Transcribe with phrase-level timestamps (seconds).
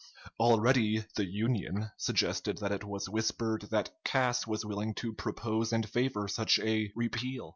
[0.39, 5.87] Already the "Union" suggested that it was whispered that Cass was willing to propose and
[5.87, 7.49] favor such a "repeal."